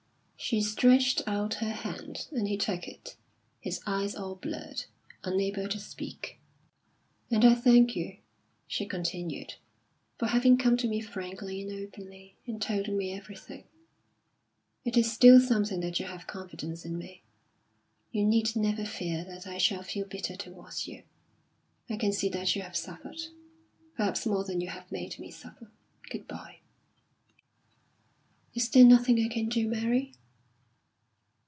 She 0.43 0.59
stretched 0.63 1.21
out 1.27 1.53
her 1.61 1.69
hand, 1.69 2.27
and 2.31 2.47
he 2.47 2.57
took 2.57 2.87
it, 2.87 3.15
his 3.59 3.79
eyes 3.85 4.15
all 4.15 4.33
blurred, 4.33 4.85
unable 5.23 5.67
to 5.69 5.77
speak. 5.79 6.39
"And 7.29 7.45
I 7.45 7.53
thank 7.53 7.95
you," 7.95 8.17
she 8.67 8.87
continued, 8.87 9.53
"for 10.17 10.29
having 10.29 10.57
come 10.57 10.77
to 10.77 10.87
me 10.87 10.99
frankly 10.99 11.61
and 11.61 11.71
openly, 11.71 12.37
and 12.47 12.59
told 12.59 12.87
me 12.87 13.11
everything. 13.13 13.65
It 14.83 14.97
is 14.97 15.13
still 15.13 15.39
something 15.39 15.79
that 15.81 15.99
you 15.99 16.07
have 16.07 16.25
confidence 16.25 16.85
in 16.85 16.97
me. 16.97 17.21
You 18.11 18.25
need 18.25 18.55
never 18.55 18.83
fear 18.83 19.23
that 19.23 19.45
I 19.45 19.59
shall 19.59 19.83
feel 19.83 20.07
bitter 20.07 20.35
towards 20.35 20.87
you. 20.87 21.03
I 21.87 21.97
can 21.97 22.11
see 22.11 22.29
that 22.29 22.55
you 22.55 22.63
have 22.63 22.75
suffered 22.75 23.21
perhaps 23.95 24.25
more 24.25 24.43
than 24.43 24.59
you 24.59 24.69
have 24.69 24.91
made 24.91 25.19
me 25.19 25.29
suffer. 25.29 25.69
Good 26.09 26.27
bye!" 26.27 26.61
"Is 28.55 28.67
there 28.71 28.83
nothing 28.83 29.19
I 29.23 29.27
can 29.31 29.47
do, 29.47 29.67
Mary?" 29.67 30.13